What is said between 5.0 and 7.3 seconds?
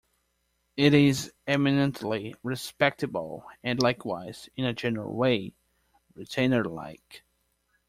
way, retainer-like.